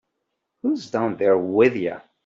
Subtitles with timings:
[0.63, 1.97] Who's down there with you?